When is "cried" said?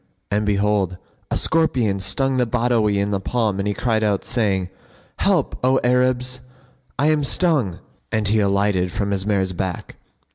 3.75-4.03